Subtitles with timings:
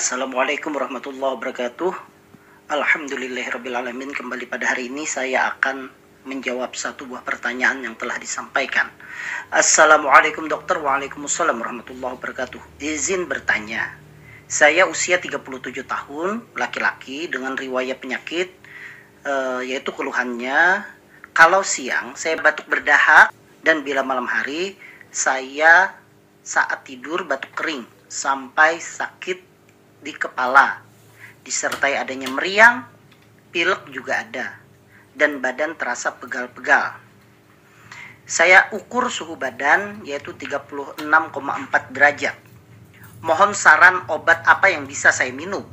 [0.00, 1.92] Assalamualaikum warahmatullahi wabarakatuh.
[2.72, 4.16] Alhamdulillahirrabbilalamin.
[4.16, 5.92] Kembali pada hari ini saya akan
[6.24, 8.88] menjawab satu buah pertanyaan yang telah disampaikan.
[9.52, 10.80] Assalamualaikum dokter.
[10.80, 12.80] Waalaikumsalam warahmatullahi wabarakatuh.
[12.80, 13.92] Izin bertanya.
[14.48, 18.56] Saya usia 37 tahun, laki-laki dengan riwayat penyakit
[19.28, 20.80] uh, yaitu keluhannya
[21.36, 24.80] kalau siang saya batuk berdahak dan bila malam hari
[25.12, 25.92] saya
[26.40, 29.49] saat tidur batuk kering sampai sakit
[30.00, 30.80] di kepala
[31.44, 32.84] disertai adanya meriang,
[33.52, 34.46] pilek juga ada
[35.16, 36.96] dan badan terasa pegal-pegal.
[38.30, 41.02] Saya ukur suhu badan yaitu 36,4
[41.90, 42.36] derajat.
[43.20, 45.66] Mohon saran obat apa yang bisa saya minum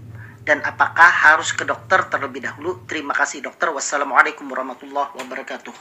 [0.48, 2.84] dan apakah harus ke dokter terlebih dahulu?
[2.88, 3.68] Terima kasih dokter.
[3.68, 5.76] Wassalamualaikum warahmatullahi wabarakatuh.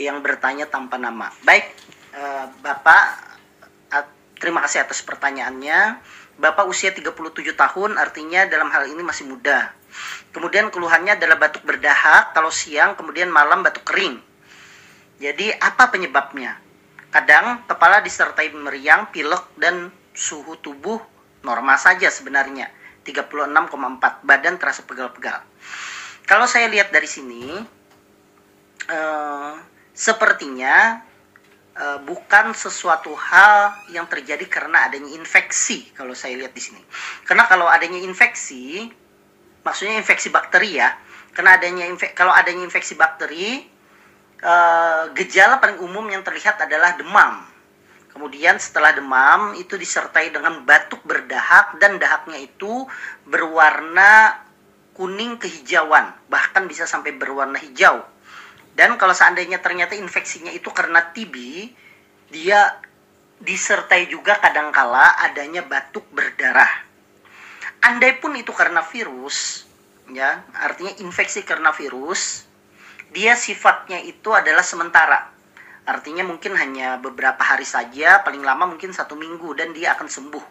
[0.00, 1.28] Yang bertanya tanpa nama.
[1.44, 1.68] Baik,
[2.16, 3.04] uh, Bapak,
[3.92, 4.06] uh,
[4.40, 6.00] terima kasih atas pertanyaannya.
[6.40, 9.76] Bapak usia 37 tahun, artinya dalam hal ini masih muda.
[10.32, 14.16] Kemudian keluhannya adalah batuk berdahak kalau siang, kemudian malam batuk kering.
[15.20, 16.56] Jadi apa penyebabnya?
[17.12, 20.98] Kadang kepala disertai meriang, pilek, dan suhu tubuh
[21.44, 22.68] normal saja sebenarnya
[23.04, 25.40] 36,4 badan terasa pegal-pegal
[26.28, 27.58] kalau saya lihat dari sini
[28.86, 29.52] uh,
[29.96, 31.02] sepertinya
[31.76, 36.82] uh, bukan sesuatu hal yang terjadi karena adanya infeksi kalau saya lihat di sini
[37.28, 38.88] karena kalau adanya infeksi
[39.62, 40.90] maksudnya infeksi bakteri ya
[41.36, 43.62] karena adanya infek kalau adanya infeksi bakteri
[44.42, 47.50] uh, gejala paling umum yang terlihat adalah demam
[48.10, 52.84] Kemudian setelah demam itu disertai dengan batuk berdahak dan dahaknya itu
[53.22, 54.34] berwarna
[54.98, 58.02] kuning kehijauan, bahkan bisa sampai berwarna hijau.
[58.74, 61.34] Dan kalau seandainya ternyata infeksinya itu karena TB,
[62.30, 62.80] dia
[63.40, 66.88] disertai juga kadangkala adanya batuk berdarah.
[67.80, 69.64] Andai pun itu karena virus,
[70.12, 72.44] ya, artinya infeksi karena virus,
[73.10, 75.30] dia sifatnya itu adalah sementara
[75.90, 80.44] Artinya mungkin hanya beberapa hari saja, paling lama mungkin satu minggu dan dia akan sembuh.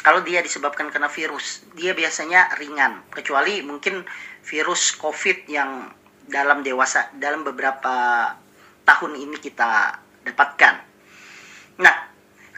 [0.00, 3.04] Kalau dia disebabkan karena virus, dia biasanya ringan.
[3.12, 4.00] Kecuali mungkin
[4.48, 5.92] virus COVID yang
[6.26, 8.30] dalam dewasa, dalam beberapa
[8.86, 10.74] tahun ini kita dapatkan.
[11.82, 11.96] Nah,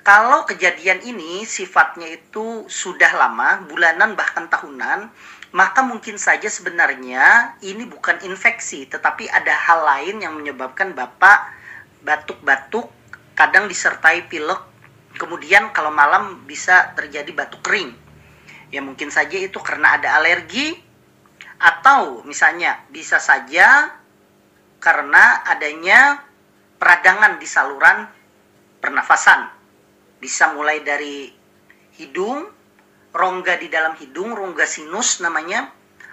[0.04, 5.12] kalau kejadian ini sifatnya itu sudah lama, bulanan bahkan tahunan,
[5.52, 11.52] maka mungkin saja sebenarnya ini bukan infeksi, tetapi ada hal lain yang menyebabkan Bapak
[12.04, 12.88] batuk-batuk,
[13.36, 14.60] kadang disertai pilek,
[15.20, 17.92] kemudian kalau malam bisa terjadi batuk kering.
[18.68, 20.87] Ya mungkin saja itu karena ada alergi
[21.58, 23.98] atau misalnya bisa saja
[24.78, 26.22] karena adanya
[26.78, 28.06] peradangan di saluran
[28.78, 29.50] pernafasan.
[30.18, 31.30] Bisa mulai dari
[31.98, 32.46] hidung,
[33.14, 35.70] rongga di dalam hidung, rongga sinus namanya,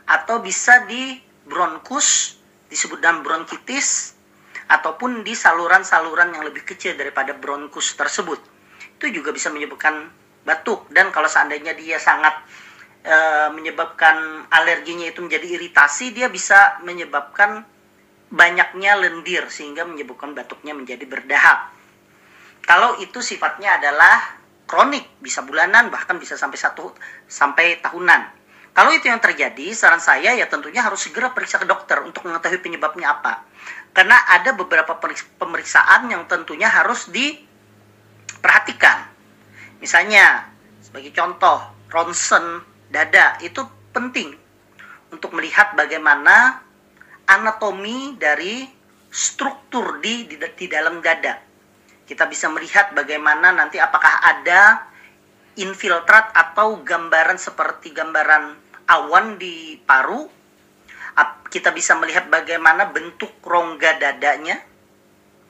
[0.09, 2.37] atau bisa di bronkus,
[2.69, 4.13] disebut dalam bronkitis,
[4.65, 8.41] ataupun di saluran-saluran yang lebih kecil daripada bronkus tersebut.
[8.97, 10.09] Itu juga bisa menyebabkan
[10.45, 12.33] batuk dan kalau seandainya dia sangat
[13.05, 13.17] e,
[13.53, 17.63] menyebabkan alerginya itu menjadi iritasi, dia bisa menyebabkan
[18.33, 21.69] banyaknya lendir sehingga menyebabkan batuknya menjadi berdahak.
[22.65, 26.89] Kalau itu sifatnya adalah kronik, bisa bulanan bahkan bisa sampai satu
[27.29, 28.35] sampai tahunan.
[28.75, 32.59] Kalau itu yang terjadi, saran saya ya tentunya harus segera periksa ke dokter untuk mengetahui
[32.59, 33.47] penyebabnya apa.
[33.95, 34.99] Karena ada beberapa
[35.39, 39.07] pemeriksaan yang tentunya harus diperhatikan.
[39.79, 40.51] Misalnya,
[40.83, 43.59] sebagai contoh, ronsen dada itu
[43.91, 44.31] penting
[45.11, 46.63] untuk melihat bagaimana
[47.27, 48.63] anatomi dari
[49.11, 51.35] struktur di, di, di dalam dada.
[52.07, 54.87] Kita bisa melihat bagaimana nanti apakah ada
[55.59, 58.55] infiltrat atau gambaran seperti gambaran
[58.87, 60.31] awan di paru.
[61.45, 64.59] Kita bisa melihat bagaimana bentuk rongga dadanya.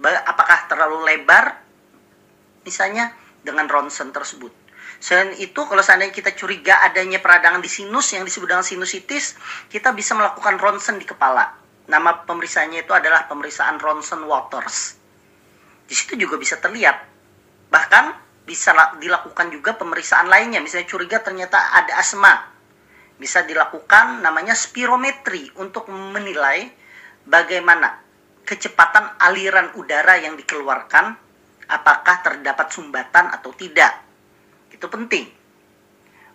[0.06, 1.66] Apakah terlalu lebar
[2.62, 3.10] misalnya
[3.42, 4.65] dengan ronsen tersebut
[5.00, 9.38] selain itu kalau seandainya kita curiga adanya peradangan di sinus yang disebut dengan sinusitis
[9.70, 11.56] kita bisa melakukan ronsen di kepala.
[11.86, 14.98] Nama pemeriksaannya itu adalah pemeriksaan ronsen waters.
[15.86, 16.98] Di situ juga bisa terlihat.
[17.70, 18.06] Bahkan
[18.46, 20.62] bisa dilakukan juga pemeriksaan lainnya.
[20.62, 22.50] Misalnya curiga ternyata ada asma.
[23.22, 26.74] Bisa dilakukan namanya spirometri untuk menilai
[27.26, 28.02] bagaimana
[28.46, 31.18] kecepatan aliran udara yang dikeluarkan
[31.70, 33.94] apakah terdapat sumbatan atau tidak.
[34.76, 35.32] Itu penting.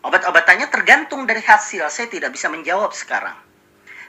[0.00, 1.84] Obat-obatannya tergantung dari hasil.
[1.92, 3.36] Saya tidak bisa menjawab sekarang.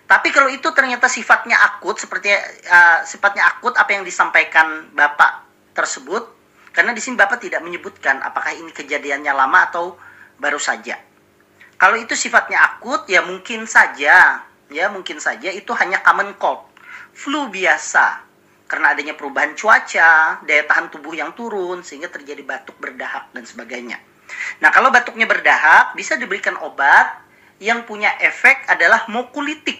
[0.07, 2.31] Tapi kalau itu ternyata sifatnya akut, seperti
[2.67, 6.27] uh, sifatnya akut apa yang disampaikan Bapak tersebut,
[6.75, 9.95] karena di sini Bapak tidak menyebutkan apakah ini kejadiannya lama atau
[10.35, 10.99] baru saja.
[11.79, 16.67] Kalau itu sifatnya akut ya mungkin saja ya mungkin saja itu hanya common cold,
[17.15, 18.23] flu biasa
[18.67, 23.99] karena adanya perubahan cuaca, daya tahan tubuh yang turun sehingga terjadi batuk berdahak dan sebagainya.
[24.59, 27.21] Nah, kalau batuknya berdahak bisa diberikan obat
[27.61, 29.77] yang punya efek adalah mukulitik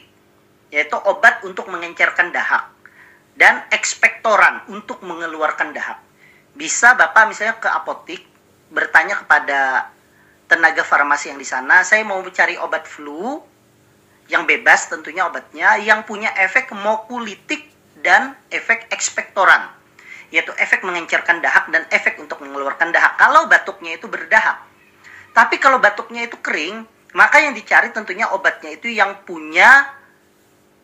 [0.72, 2.72] yaitu obat untuk mengencerkan dahak
[3.36, 6.00] dan ekspektoran untuk mengeluarkan dahak.
[6.56, 8.24] Bisa Bapak misalnya ke apotik
[8.72, 9.92] bertanya kepada
[10.48, 13.44] tenaga farmasi yang di sana, saya mau mencari obat flu
[14.32, 17.68] yang bebas tentunya obatnya yang punya efek mokulitik
[18.00, 19.68] dan efek ekspektoran
[20.32, 24.64] yaitu efek mengencerkan dahak dan efek untuk mengeluarkan dahak kalau batuknya itu berdahak.
[25.32, 26.84] Tapi kalau batuknya itu kering,
[27.16, 29.92] maka yang dicari tentunya obatnya itu yang punya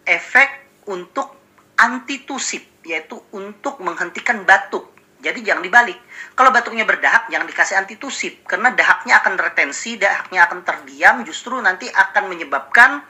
[0.08, 1.36] efek untuk
[1.80, 5.98] antitusip yaitu untuk menghentikan batuk jadi jangan dibalik.
[6.38, 8.46] Kalau batuknya berdahak, jangan dikasih antitusip.
[8.46, 13.02] Karena dahaknya akan retensi, dahaknya akan terdiam, justru nanti akan menyebabkan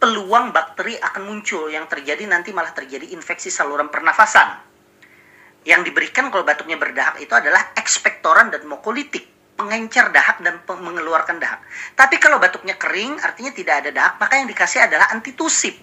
[0.00, 1.68] peluang bakteri akan muncul.
[1.68, 4.64] Yang terjadi nanti malah terjadi infeksi saluran pernafasan.
[5.66, 9.34] Yang diberikan kalau batuknya berdahak itu adalah ekspektoran dan mokolitik.
[9.56, 11.64] Pengencer dahak dan mengeluarkan dahak.
[11.96, 15.74] Tapi kalau batuknya kering, artinya tidak ada dahak, maka yang dikasih adalah antitusip.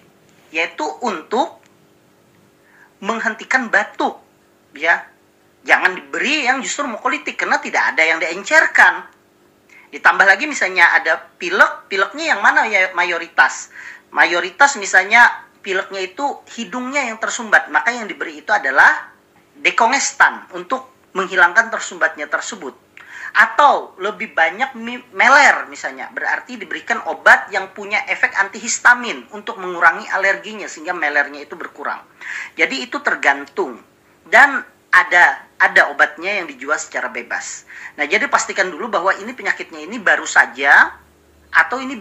[0.54, 1.58] Yaitu untuk
[3.02, 4.22] menghentikan batuk.
[4.78, 5.04] Ya,
[5.66, 9.10] jangan diberi yang justru mukolitik karena tidak ada yang diencerkan.
[9.90, 13.74] Ditambah lagi misalnya ada pilek, pileknya yang mana ya mayoritas?
[14.14, 19.13] Mayoritas misalnya pileknya itu hidungnya yang tersumbat, maka yang diberi itu adalah
[19.60, 22.74] dekongestan untuk menghilangkan tersumbatnya tersebut.
[23.34, 24.78] Atau lebih banyak
[25.10, 31.58] meler misalnya, berarti diberikan obat yang punya efek antihistamin untuk mengurangi alerginya sehingga melernya itu
[31.58, 31.98] berkurang.
[32.54, 33.82] Jadi itu tergantung.
[34.22, 34.62] Dan
[34.94, 37.66] ada ada obatnya yang dijual secara bebas.
[37.98, 40.94] Nah, jadi pastikan dulu bahwa ini penyakitnya ini baru saja
[41.50, 41.98] atau ini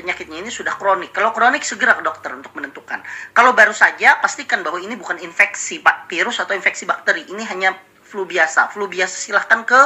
[0.00, 1.12] penyakitnya ini sudah kronik.
[1.12, 3.04] Kalau kronik segera ke dokter untuk menentukan.
[3.36, 7.28] Kalau baru saja pastikan bahwa ini bukan infeksi virus atau infeksi bakteri.
[7.28, 8.72] Ini hanya flu biasa.
[8.72, 9.80] Flu biasa silahkan ke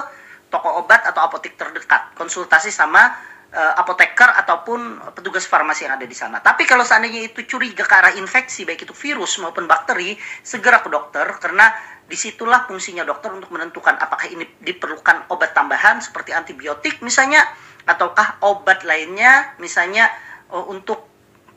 [0.55, 2.15] toko obat atau apotek terdekat.
[2.15, 3.11] Konsultasi sama
[3.55, 6.39] uh, apoteker ataupun petugas farmasi yang ada di sana.
[6.39, 10.91] Tapi kalau seandainya itu curiga ke arah infeksi baik itu virus maupun bakteri, segera ke
[10.91, 11.71] dokter karena
[12.05, 17.41] di situlah fungsinya dokter untuk menentukan apakah ini diperlukan obat tambahan seperti antibiotik misalnya
[17.89, 20.13] ataukah obat lainnya misalnya
[20.53, 21.09] uh, untuk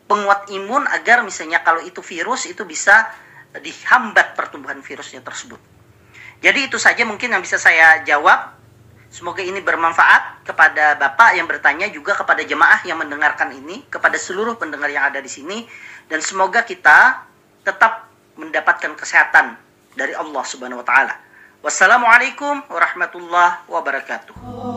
[0.07, 3.11] penguat imun agar misalnya kalau itu virus itu bisa
[3.59, 5.59] dihambat pertumbuhan virusnya tersebut.
[6.39, 8.55] Jadi itu saja mungkin yang bisa saya jawab.
[9.07, 14.59] Semoga ini bermanfaat kepada Bapak yang bertanya juga kepada jemaah yang mendengarkan ini, kepada seluruh
[14.59, 15.63] pendengar yang ada di sini
[16.11, 17.23] dan semoga kita
[17.63, 19.55] tetap mendapatkan kesehatan
[19.97, 21.17] dari Allah Subhanahu wa taala.
[21.65, 24.76] Wassalamualaikum warahmatullahi wabarakatuh.